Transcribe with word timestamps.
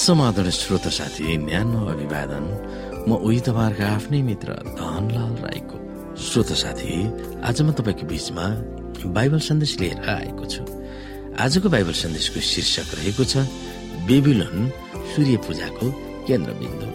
समाधान 0.00 0.48
श्रोत 0.50 0.86
साथी 0.88 1.36
न्यानो 1.36 1.80
अभिवादन। 1.92 2.44
म 3.04 3.20
उही 3.20 3.40
तपाईँहरूको 3.44 3.84
आफ्नै 3.84 4.20
मित्र 4.24 4.48
धनलाल 4.80 5.34
राईको। 5.44 5.76
श्रोत 6.16 6.50
साथी 6.56 6.92
आज 7.44 7.60
म 7.60 7.68
तपाईँको 7.76 8.04
बिचमा 8.08 8.46
बाइबल 9.12 9.40
सन्देश 9.44 9.72
लिएर 9.80 10.00
आएको 10.08 10.44
छु। 10.52 10.62
आजको 11.36 11.68
बाइबल 11.68 11.92
सन्देशको 11.92 12.40
शीर्षक 12.40 12.88
रहेको 12.96 13.24
छ 13.28 13.44
बेबिलोन 14.08 14.56
सूर्य 15.12 15.36
पूजाको 15.44 15.86
केन्द्रबिन्दु। 16.28 16.88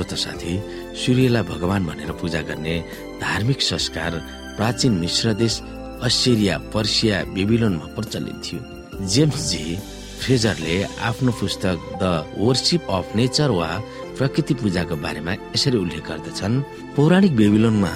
श्रोत 0.00 0.18
साथी 0.18 0.52
सूर्यलाई 0.96 1.42
भगवान 1.44 1.86
भनेर 1.86 2.10
पूजा 2.20 2.40
गर्ने 2.48 2.74
धार्मिक 3.20 3.60
संस्कार 3.62 4.12
प्राचीन 4.56 4.92
मिश्र 4.96 5.32
देश 5.36 5.60
अस्ट्रेलिया 6.08 6.56
पर्सिया 6.72 7.16
बेबिलोनमा 7.36 7.86
प्रचलित 7.96 8.36
थियो। 8.44 8.60
जेम्स 9.06 9.50
जी 9.50 9.76
फ्रेजरले 10.20 10.76
आफ्नो 11.08 11.32
पुस्तक 11.40 11.76
द 12.02 12.04
वर्सिप 12.38 12.88
अफ 12.90 13.12
नेचर 13.16 13.50
वा 13.52 13.68
प्रकृति 14.16 14.54
पूजाको 14.62 14.96
बारेमा 15.04 15.32
यसरी 15.52 15.76
उल्लेख 15.76 16.08
गर्दछन् 16.08 16.56
पौराणिक 16.96 17.36
बेबिलोनमा 17.36 17.92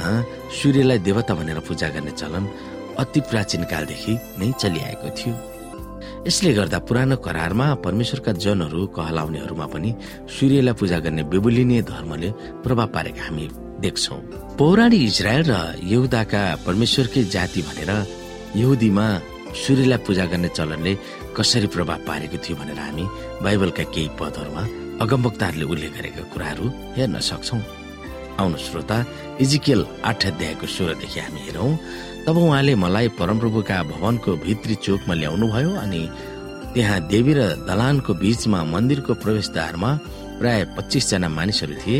सूर्यलाई 0.61 0.99
देवता 1.09 1.35
भनेर 1.41 1.59
पूजा 1.65 1.89
गर्ने 1.97 2.13
चलन 2.21 2.45
अति 3.01 3.21
प्राचीन 3.33 3.65
कालदेखि 3.73 4.19
नै 4.39 4.53
चलिआएको 4.61 5.09
थियो। 5.17 5.54
यसले 6.25 6.53
गर्दा 6.57 6.79
पुरानो 6.89 7.17
करारमा 7.21 7.67
परमेश्वरका 7.85 8.33
जनहरू 8.45 8.81
कहलाउनेहरूमा 8.97 9.67
पनि 9.69 9.91
सूर्यलाई 10.25 10.75
पूजा 10.81 10.99
गर्ने 11.05 11.23
बेबुलिनीय 11.29 11.83
धर्मले 11.85 12.29
प्रभाव 12.65 12.89
पारेका 12.97 13.23
हामी 13.25 13.45
देख्छौ। 13.85 14.17
पौराणिक 14.57 15.03
इजरायल 15.05 15.43
र 15.45 15.55
यहुदाका 15.85 16.43
परमेश्वरकै 16.65 17.23
जाति 17.29 17.61
भनेर 17.69 17.91
यहुदीमा 18.57 19.07
सूर्यलाई 19.53 20.01
पूजा 20.07 20.25
गर्ने 20.33 20.49
चलनले 20.57 20.93
कसरी 21.37 21.69
प्रभाव 21.77 21.99
पारेको 22.09 22.37
थियो 22.41 22.57
भनेर 22.57 22.79
हामी 22.81 23.05
बाइबलका 23.45 23.85
केही 23.93 24.09
पदहरूमा 24.17 24.63
अगमवक्ताहरूले 25.05 25.67
उल्लेख 25.73 25.93
गरेका 25.97 26.23
कुराहरू 26.33 26.67
हेर्न 26.97 27.21
सक्छौ। 27.21 27.59
आउनु 28.41 28.57
श्रोता 28.67 28.97
इजिकेल 29.45 29.81
आठ 30.09 30.21
अध्यायको 30.33 30.67
सोह्रदेखि 30.77 31.21
हामी 31.21 31.41
हेरौँ 31.47 31.71
तब 32.27 32.37
उहाँले 32.37 32.75
मलाई 32.81 33.09
परमप्रभुका 33.21 33.83
भवनको 33.85 34.33
भित्री 34.45 34.75
चोकमा 34.81 35.15
ल्याउनु 35.15 35.47
भयो 35.53 35.71
अनि 35.77 36.01
त्यहाँ 36.73 37.01
देवी 37.13 37.33
र 37.37 37.41
दलानको 37.69 38.15
बीचमा 38.17 38.61
मन्दिरको 38.65 39.15
प्रवेशद्वारमा 39.21 39.91
प्राय 40.41 40.65
पच्चिसजना 40.77 41.29
मानिसहरू 41.29 41.75
थिए। 41.85 41.99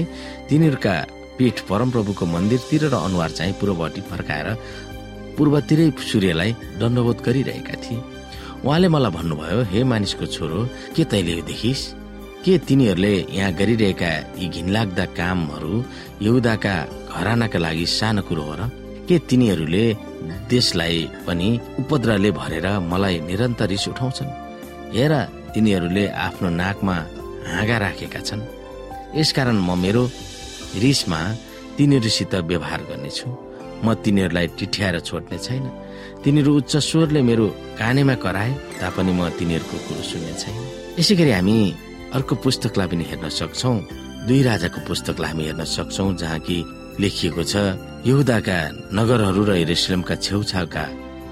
तिनीहरूका 0.49 0.95
पीठ 1.37 1.57
परमप्रभुको 1.69 2.25
मन्दिरतिर 2.27 2.85
र 2.89 2.95
अनुहार 3.05 3.31
चाहिँ 3.37 3.55
पूर्वपट्टि 3.61 4.01
फर्काएर 4.11 4.49
पूर्वतिरै 5.37 5.89
सूर्यलाई 6.11 6.51
दण्डबोध 6.81 7.19
गरिरहेका 7.27 7.75
थिए। 7.85 8.01
उहाँले 8.65 8.89
मलाई 8.89 9.13
भन्नुभयो 9.17 9.61
हे 9.73 9.81
मानिसको 9.85 10.27
छोरो 10.27 10.61
के 10.97 11.05
तैले 11.05 11.35
देखिस? 11.53 11.81
के 12.45 12.53
तिनीहरूले 12.65 13.15
यहाँ 13.29 13.53
गरिरहेका 13.61 14.13
यी 14.41 14.49
घिनलाग्दा 14.49 15.05
कामहरू 15.21 15.75
यहुदाका 16.25 16.75
घरानाका 17.13 17.59
लागि 17.61 17.87
सानो 17.99 18.23
कुरो 18.25 18.43
हो 18.49 18.57
र? 18.61 18.84
के 19.09 19.19
तिनीहरूले 19.29 19.85
देशलाई 20.51 20.99
पनि 21.27 21.49
उपद्रवले 21.81 22.31
भरेर 22.41 22.67
मलाई 22.93 23.21
निरन्तर 23.29 23.69
रिस 23.69 23.89
उठाउँछन्? 23.89 24.31
हेर 24.97 25.13
तिनीहरूले 25.55 26.05
आफ्नो 26.27 26.49
नाकमा 26.61 26.97
हाँगा 27.53 27.77
राखेका 27.79 28.21
छन्। 28.21 28.43
यसकारण 29.17 29.59
म 29.61 29.79
मेरो 29.79 30.05
रिसमा 30.83 31.21
तिनीहरूसित 31.77 32.35
व्यवहार 32.49 32.81
गर्नेछु। 32.89 33.29
म 33.85 33.95
तिनीहरूलाई 34.05 34.47
टिठ्याएर 34.59 35.01
छोड्ने 35.01 35.39
छैन। 35.39 35.65
तिनीहरू 36.25 36.51
उच्च 36.57 36.77
स्वरले 36.77 37.21
मेरो 37.23 37.47
कानेमा 37.79 38.15
कराए 38.25 38.53
तापनि 38.81 39.13
म 39.13 39.29
तिनीहरूको 39.39 39.77
कुरो 39.87 40.03
सुन्ने 40.03 40.35
छैन। 40.41 40.57
यसै 40.99 41.15
गरी 41.21 41.33
हामी 41.37 41.57
अर्को 42.17 42.35
पुस्तकलाई 42.45 42.87
पनि 42.89 43.05
हेर्न 43.11 43.29
सक्छौ। 43.29 43.73
दुई 44.27 44.41
राजाको 44.49 44.79
पुस्तकलाई 44.89 45.31
हामी 45.31 45.45
हेर्न 45.45 45.63
सक्छौ 45.77 46.07
जहाँ 46.21 46.39
कि 46.47 46.57
लेखिएको 47.01 47.43
छ 47.45 47.55
यहुदाका 48.07 48.57
नगरहरू 48.99 49.43
र 49.49 49.53
हेरेसलमका 49.59 50.15
छेउछाउका 50.21 50.85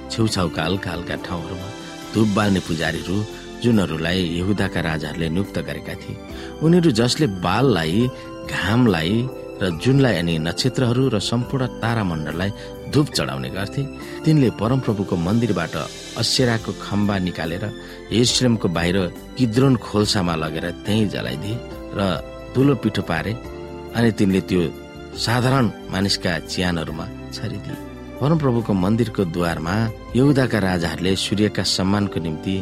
छेउछाउका 0.08 0.62
हल्का 0.64 0.90
हल्का 0.90 1.16
ठाउँहरूमा 1.26 1.68
धुप 2.14 2.28
बाल्ने 2.36 2.60
पुजारीहरू 2.68 3.16
जुनहरूलाई 3.62 4.20
यहुदाका 4.38 4.80
राजाहरूले 4.88 5.28
नियुक्त 5.36 5.58
गरेका 5.68 5.94
थिए 6.00 6.16
उनीहरू 6.64 6.90
जसले 7.00 7.26
बाललाई 7.44 8.00
घामलाई 8.50 9.12
र 9.60 9.70
जुनलाई 9.78 10.14
अनि 10.16 10.34
नक्षत्रहरू 10.48 11.02
र 11.14 11.18
सम्पूर्ण 11.22 11.66
तारामण्डललाई 11.82 12.50
धुप 12.92 13.06
चढाउने 13.16 13.50
गर्थे 13.52 13.82
तिनले 14.24 14.48
परमप्रभुको 14.56 15.14
मन्दिरबाट 15.26 15.74
अस्यराको 16.22 16.72
खम्बा 16.84 17.16
निकालेर 17.28 17.64
हेश्रमको 18.10 18.68
बाहिर 18.76 18.96
किद्रोन 19.36 19.74
खोल्सामा 19.86 20.34
लगेर 20.42 20.66
त्यहीँ 20.84 21.08
जलाइदिए 21.14 21.56
र 21.96 22.00
धुलो 22.54 22.74
पिठो 22.82 23.02
पारे 23.10 23.32
अनि 23.92 24.10
तिनले 24.18 24.40
त्यो 24.48 24.62
साधारण 25.16 25.70
मानिसका 25.92 26.38
चियानहरूमा 26.38 27.06
छरिदिए। 27.32 27.76
परमप्रभुको 28.20 28.72
मन्दिरको 28.72 29.24
द्वारमा 29.24 29.74
यहुदाका 30.16 30.58
राजाहरूले 30.58 31.16
सूर्यका 31.16 31.62
सम्मानको 31.62 32.20
निम्ति 32.20 32.54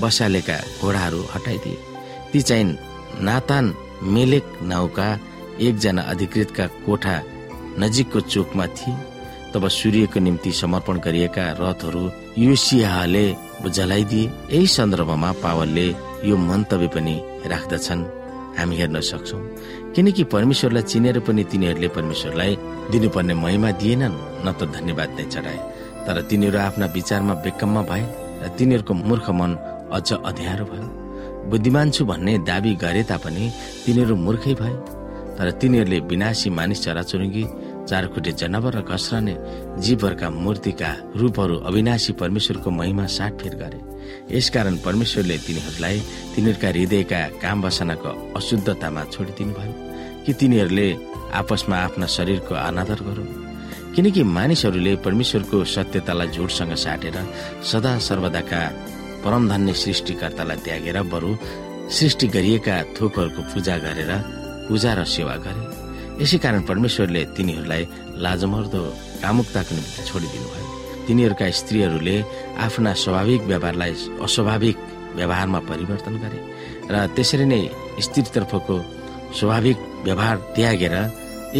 बसालेका 0.00 0.56
घोडाहरू 0.82 1.20
हटाइदिए। 1.34 1.78
ती 2.32 2.40
चाहिँ 2.42 2.78
नातान 3.20 3.74
मेलेक 4.02 4.46
नाउका 4.62 5.08
एकजना 5.60 6.02
अधिकृतका 6.02 6.66
कोठा 6.86 7.22
नजिकको 7.78 8.20
चोकमा 8.20 8.66
थिए। 8.66 8.94
तब 9.54 9.68
सूर्यको 9.68 10.20
निम्ति 10.20 10.52
समर्पण 10.52 10.98
गरिएका 10.98 11.44
रथहरू 11.60 12.10
युसियाले 12.38 13.26
जलाइदिए। 13.66 14.30
यही 14.52 14.66
सन्दर्भमा 14.66 15.32
पावलले 15.32 15.88
यो 16.24 16.36
मन्तव्य 16.36 16.88
पनि 16.88 17.20
राख्दछन्। 17.46 18.25
हामी 18.58 18.76
हेर्न 18.76 19.00
सक्छौ। 19.00 19.38
किनकि 19.94 20.24
परमेश्वरलाई 20.34 20.82
चिनेर 20.82 21.18
पनि 21.20 21.42
तिनीहरूले 21.44 21.88
परमेश्वरलाई 21.88 22.52
दिनुपर्ने 22.90 23.34
महिमा 23.34 23.70
दिएनन् 23.80 24.16
न 24.44 24.46
त 24.58 24.60
धन्यवाद 24.76 25.10
नै 25.18 25.24
चढाए। 25.34 25.60
तर 26.06 26.16
तिनीहरू 26.28 26.58
आफ्ना 26.58 26.86
विचारमा 26.96 27.34
बेकममा 27.44 27.82
भए 27.90 28.04
र 28.42 28.44
तिनीहरूको 28.58 28.94
मूर्ख 28.94 29.26
मन 29.30 29.52
अझ 29.92 30.08
अध्यारो 30.12 30.64
भयो। 30.70 30.86
बुद्धिमान 31.50 31.90
छु 31.90 32.04
भन्ने 32.04 32.32
दावी 32.48 32.72
गरे 32.74 33.02
तापनि 33.10 33.44
तिनीहरू 33.84 34.14
मूर्खै 34.16 34.54
भए। 34.60 34.74
तर 35.36 35.50
तिनीहरूले 35.60 35.98
विनाशी 36.10 36.48
मानिस 36.50 36.82
चराचुरुङ्गी 36.84 37.44
चारखुट्टे 37.88 38.32
जनावर 38.40 38.74
र 38.76 38.80
घस्रने 38.82 39.34
जीवहरूका 39.84 40.28
मूर्तिका 40.30 40.90
रूपहरू 41.16 41.56
अविनाशी 41.68 42.12
परमेश्वरको 42.20 42.70
महिमा 42.70 43.04
साटफेर 43.06 43.54
गरे। 43.62 43.78
यसकारण 44.30 44.76
परमेश्वरले 44.86 45.36
तिनीहरूलाई 45.46 45.96
तिनीहरूका 46.34 46.68
हृदयका 46.68 47.20
काम 47.42 47.62
बसनाको 47.62 48.10
अशुद्धतामा 48.38 49.02
छोडिदिनु 49.14 49.52
भयो 49.58 49.72
कि 50.24 50.32
तिनीहरूले 50.40 50.88
आपसमा 51.40 51.76
आफ्ना 51.76 52.06
शरीरको 52.16 52.54
अनादर 52.68 53.00
गरून्। 53.08 53.34
किनकि 53.94 54.22
मानिसहरूले 54.36 54.92
परमेश्वरको 55.06 55.64
सत्यतालाई 55.64 56.28
झुटसँग 56.36 56.74
साटेर 56.84 57.16
सदा 57.70 57.92
सर्वदाका 58.08 58.60
परमधन्य 59.24 59.72
सृष्टिकर्तालाई 59.82 60.56
त्यागेर 60.64 61.02
बरु 61.12 61.30
सृष्टि 61.96 62.26
गरिएका 62.34 62.76
थोकहरूको 62.96 63.42
पूजा 63.54 63.76
गरेर 63.84 64.12
पूजा 64.68 64.92
र 64.98 65.04
सेवा 65.16 65.36
गरे। 65.46 65.64
यसै 66.22 66.38
कारण 66.44 66.60
परमेश्वरले 66.68 67.22
तिनीहरूलाई 67.36 67.82
लाजमर्दो 68.24 68.82
कामुकताको 69.22 69.74
निम्ति 69.74 70.02
छोडिदिनु 70.08 70.48
भयो। 70.52 70.75
तिनीहरूका 71.06 71.50
स्त्रीहरूले 71.60 72.16
आफ्ना 72.66 72.92
स्वाभाविक 73.02 73.42
व्यवहारलाई 73.50 73.92
अस्वाभाविक 74.26 74.76
व्यवहारमा 75.16 75.60
परिवर्तन 75.70 76.14
गरे 76.22 76.40
र 76.92 76.94
त्यसरी 77.16 77.46
नै 77.52 77.62
स्त्रीतर्फको 78.06 78.76
स्वाभाविक 79.38 79.78
व्यवहार 80.04 80.36
त्यागेर 80.56 80.94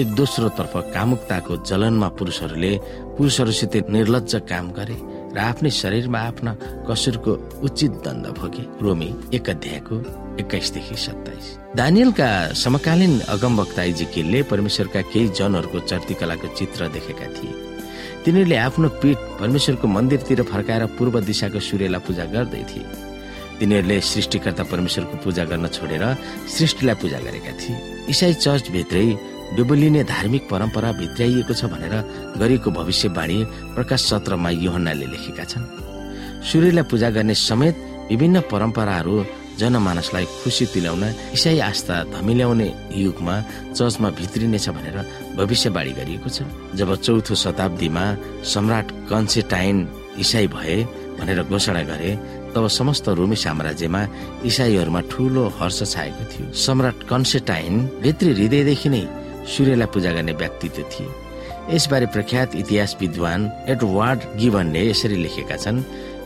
एक 0.00 0.08
दोस्रो 0.14 0.48
तर्फ 0.58 0.74
कामुकताको 0.94 1.56
जलनमा 1.68 2.08
पुरुषहरूले 2.18 2.72
पुरुषहरूसित 3.16 3.74
निर्लज 3.90 4.34
काम 4.50 4.66
गरे 4.78 4.96
र 5.36 5.38
आफ्नै 5.40 5.70
शरीरमा 5.70 6.18
आफ्ना 6.30 6.52
कसुरको 6.88 7.32
उचित 7.66 7.92
दण्ड 8.04 8.26
भोगे। 8.38 8.62
रोमी 8.82 9.08
एक 9.36 9.50
अध्यायको 9.50 9.96
एक्काइसदेखि 10.40 10.96
सत्ताइस। 10.96 11.46
दानियलका 11.76 12.28
समकालीन 12.56 13.14
अगमवक्ता 13.34 13.82
इजिकिलले 13.92 14.42
परमेश्वरका 14.50 15.00
केही 15.12 15.28
जनहरूको 15.38 15.78
चर्तीकलाको 15.90 16.48
चित्र 16.58 16.88
देखेका 16.96 17.26
थिए। 17.36 17.52
तिनीहरूले 18.26 18.56
आफ्नो 18.58 18.88
पीठ 18.98 19.18
परमेश्वरको 19.38 19.86
मन्दिरतिर 19.86 20.42
फर्काएर 20.50 20.82
पूर्व 20.98 21.14
दिशाको 21.22 21.60
सूर्यलाई 21.62 22.00
पूजा 22.06 22.24
गर्दै 22.34 22.62
थिए। 22.66 22.86
तिनीहरूले 23.58 23.96
सृष्टिकर्ता 24.02 24.64
परमेश्वरको 24.66 25.16
पूजा 25.22 25.44
गर्न 25.46 25.66
छोडेर 25.70 26.02
सृष्टिलाई 26.50 26.96
पूजा 26.98 27.18
गरेका 27.22 27.52
थिए। 27.54 27.76
इसाई 28.10 28.34
चर्च 28.42 28.64
भित्रै 28.74 29.06
बेबुलिने 29.54 30.02
धार्मिक 30.10 30.42
परम्परा 30.50 30.90
भित्राइएको 30.98 31.54
छ 31.54 31.70
भनेर 31.70 31.94
गरिएको 32.42 32.70
भविष्यवाणी 32.74 33.38
प्रकाश 33.78 34.00
सत्रमा 34.10 34.50
योहन्नाले 34.58 35.06
लेखेका 35.06 35.44
छन्। 35.46 35.64
सूर्यलाई 36.42 36.84
पूजा 36.90 37.08
गर्ने 37.14 37.34
समेत 37.38 37.74
विभिन्न 38.10 38.40
परम्पराहरू 38.50 39.14
जनमानसलाई 39.58 40.24
खुसी 40.42 40.66
तुल्याउन 40.72 41.04
इसाई 41.36 41.58
आस्था 41.68 41.96
धमिल्याउने 42.12 42.68
युगमा 42.96 43.34
चर्चमा 43.76 44.08
भित्रिनेछ 44.18 44.68
भनेर 44.76 44.96
भविष्यवाणी 45.36 45.92
गरिएको 45.98 46.28
छ। 46.28 46.38
जब 46.78 46.94
चौथो 46.96 47.34
शताब्दीमा 47.34 48.04
सम्राट 48.52 48.86
कन्सेटाइन 49.10 49.76
इसाई 50.20 50.46
भए 50.54 50.76
भनेर 51.18 51.42
घोषणा 51.48 51.82
गरे 51.90 52.10
तब 52.54 52.66
समस्त 52.68 53.08
रोमी 53.18 53.36
साम्राज्यमा 53.36 54.00
इसाईहरूमा 54.48 55.00
ठूलो 55.12 55.42
हर्ष 55.58 55.78
छाएको 55.92 56.24
थियो। 56.32 56.52
सम्राट 56.56 56.98
कन्सेटाइन 57.10 57.74
भित्री 58.02 58.32
हृदयदेखि 58.32 58.88
नै 58.88 59.04
सूर्यलाई 59.52 59.88
पूजा 59.92 60.10
गर्ने 60.16 60.32
व्यक्तित्व 60.40 60.82
थिए। 60.92 61.08
यसबारे 61.74 62.06
प्रख्यात 62.14 62.54
इतिहास 62.54 62.96
विद्वान 63.00 63.40
एडवार्ड 63.68 64.20
गिभनले 64.38 64.82
यसरी 64.90 65.16
लेखेका 65.22 65.56
छन् 65.56 65.82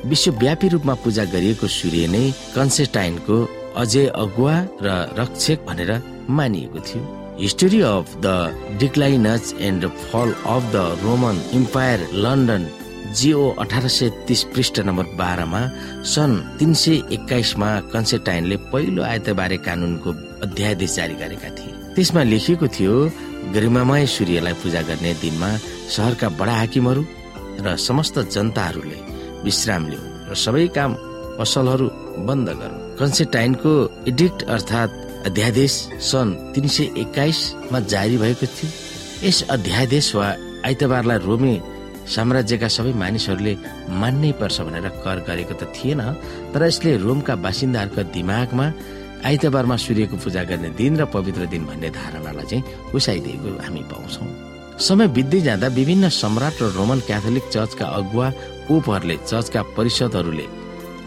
विश्वव्यापी 0.07 0.69
रूपमा 0.69 0.95
पूजा 1.05 1.25
गरिएको 1.33 1.67
सूर्य 1.69 2.07
नै 2.09 2.25
कन्सेटाइनको 2.55 3.37
अजय 3.77 4.07
अगुवा 4.17 4.55
र 4.83 4.89
रक्षक 5.19 5.59
भनेर 5.69 5.91
मानिएको 6.31 6.81
थियो। 6.89 7.03
History 7.41 7.81
of 7.81 8.17
the 8.25 8.79
declines 8.81 9.55
and 9.61 9.87
fall 10.03 10.33
of 10.55 10.63
the 10.73 10.77
Roman 11.05 11.37
Empire 11.55 12.09
London 12.25 12.67
Jio 13.21 13.49
अठार 13.61 13.89
सय 13.89 14.11
तिस 14.29 14.43
पृष्ठ 14.55 14.81
नम्बर 14.89 15.07
बाह्रमा 15.21 15.61
सन् 16.15 16.37
तिन 16.59 16.75
सय 16.83 17.03
एक्काइसमा 17.13 17.69
कन्सेटाइनले 17.93 18.57
पहिलो 18.73 19.03
आयतबारे 19.03 19.57
कानूनको 19.67 20.11
अध्यादेश 20.47 20.95
जारी 20.97 21.15
गरेका 21.23 21.51
थिए। 21.59 21.95
त्यसमा 21.95 22.23
लेखिएको 22.23 22.67
थियो 22.77 22.95
गरिमामय 23.55 24.07
सूर्यलाई 24.07 24.53
पूजा 24.63 24.83
गर्ने 24.89 25.15
दिनमा 25.23 25.51
सहरका 25.97 26.29
बडा 26.41 26.55
हाकिमहरू 26.55 27.03
र 27.65 27.77
समस्त 27.77 28.19
जनताहरूले 28.35 28.99
विश्राम 29.45 29.83
लिउ 29.91 30.03
र 30.31 30.35
सबै 30.45 30.67
काम 30.77 30.91
पसलहरू 31.39 31.87
बन्द 32.29 32.49
गरौँ। 32.61 32.81
कन्सेटाइनको 32.99 33.73
एडिक्ट 34.11 34.41
अर्थात् 34.55 34.93
अध्यादेश 35.27 35.73
सन् 36.11 36.37
तिन 36.55 36.67
सय 36.69 36.85
एक्काइसमा 37.03 37.79
जारी 37.93 38.17
भएको 38.19 38.47
थियो। 38.47 38.71
यस 39.25 39.39
अध्यादेश 39.57 40.15
वा 40.15 40.29
आइतबारलाई 40.69 41.19
रोमी 41.29 41.55
साम्राज्यका 42.15 42.69
सबै 42.77 42.93
मानिसहरूले 43.03 43.55
मान्नै 44.01 44.33
पर्छ 44.41 44.57
भनेर 44.67 44.89
कर 45.05 45.19
गरेको 45.29 45.55
त 45.61 45.63
थिएन 45.77 46.01
तर 46.53 46.63
यसले 46.67 46.97
रोमका 47.07 47.35
बासिन्दाहरूका 47.45 48.03
दिमागमा 48.17 48.67
आइतबारमा 49.29 49.77
सूर्यको 49.77 50.17
पूजा 50.17 50.43
गर्ने 50.51 50.71
दिन 50.81 50.93
र 51.01 51.05
पवित्र 51.15 51.47
दिन 51.53 51.63
भन्ने 51.69 51.89
धारणालाई 51.93 52.47
चाहिँ 52.51 52.65
उसाइदिएको 52.97 53.49
हामी 53.65 53.83
पाउँछौ। 53.91 54.25
समय 54.81 55.09
बित्दै 55.17 55.41
जाँदा 55.47 55.69
विभिन्न 55.77 56.09
सम्राट 56.09 56.57
र 56.63 56.73
रोमन 56.77 57.01
क्याथोलिक 57.09 57.45
चर्चका 57.53 57.87
अगुवा 58.01 58.27
पोपहरूले 58.71 59.17
चर्चका 59.27 59.61
परिषदहरूले 59.77 60.47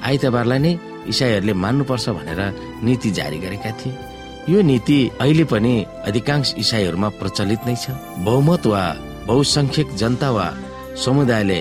आइतबारलाई 0.04 0.60
नै 0.60 0.72
इसाईहरूले 1.08 1.54
मान्नुपर्छ 1.64 2.06
भनेर 2.18 2.42
नीति 2.84 3.10
जारी 3.18 3.38
गरेका 3.40 3.72
थिए। 3.80 3.94
यो 4.52 4.62
नीति 4.62 4.98
अहिले 5.24 5.44
पनि 5.48 5.74
अधिकांश 6.08 6.54
इसाईहरूमा 6.60 7.10
प्रचलित 7.20 7.62
नै 7.68 7.76
छ। 7.76 7.96
बहुमत 8.28 8.68
वा 8.68 8.84
बहुसंख्यक 9.28 9.96
जनता 9.96 10.30
वा 10.36 10.48
समुदायले 11.04 11.60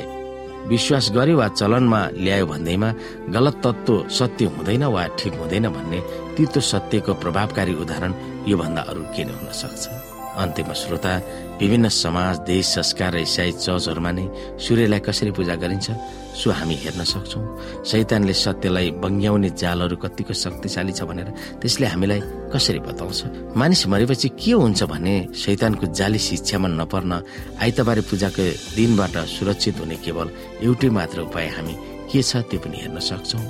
विश्वास 0.67 1.11
गर्यो 1.15 1.37
वा 1.39 1.49
चलनमा 1.55 2.01
ल्यायो 2.19 2.47
भन्दैमा 2.47 2.91
गलत 3.35 3.57
तत्व 3.65 4.09
सत्य 4.19 4.45
हुँदैन 4.55 4.85
वा 4.95 5.07
ठिक 5.19 5.35
हुँदैन 5.41 5.67
भन्ने 5.71 6.01
तितो 6.37 6.61
सत्यको 6.61 7.15
प्रभावकारी 7.23 7.75
उदाहरण 7.83 8.13
योभन्दा 8.51 8.83
अरू 8.91 9.03
के 9.15 9.23
नै 9.25 9.35
हुन 9.39 9.51
सक्छ। 9.63 10.12
अन्त्यमा 10.33 10.75
श्रोता 10.75 11.13
विभिन्न 11.61 11.89
समाज 11.93 12.39
देश 12.49 12.67
संस्कार 12.75 13.13
र 13.15 13.19
इसाई 13.29 13.53
चर्चहरूमा 13.53 14.11
नै 14.17 14.25
सूर्यलाई 14.57 15.01
कसरी 15.07 15.31
पूजा 15.37 15.55
गरिन्छ 15.61 15.89
सो 16.33 16.51
हामी 16.51 16.75
हेर्न 16.83 17.05
सक्छौँ। 17.05 17.45
शैतानले 17.85 18.33
सत्यलाई 18.33 18.91
बङ्ग्याउने 19.03 19.51
जालहरू 19.53 19.97
कतिको 20.01 20.33
शक्तिशाली 20.33 20.93
छ 20.97 21.05
भनेर 21.05 21.29
त्यसले 21.61 21.87
हामीलाई 21.93 22.21
कसरी 22.49 22.81
बताउँछ? 22.89 23.21
मानिस 23.53 23.83
मरेपछि 23.93 24.29
के 24.41 24.53
हुन्छ 24.57 24.83
भने 24.89 25.15
शैतानको 25.37 25.87
जाली 25.93 26.19
शिक्षामा 26.19 26.69
नपर्न 26.81 27.13
आइतबारे 27.61 28.03
पूजाको 28.09 28.45
दिनबाट 28.77 29.17
सुरक्षित 29.37 29.77
हुने 29.81 29.97
केवल 30.01 30.29
एउटै 30.65 30.89
मात्र 30.89 31.29
उपाय 31.29 31.47
हामी 31.57 31.75
के 32.09 32.23
छ 32.25 32.41
त्यो 32.49 32.59
पनि 32.65 32.77
हेर्न 32.83 32.99
सक्छौँ। 32.99 33.45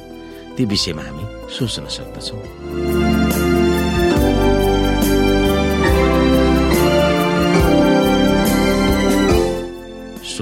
ती 0.58 0.62
विषयमा 0.66 1.02
हामी 1.06 1.24
सोच्न 1.54 1.86
सक्दछौँ। 1.96 3.41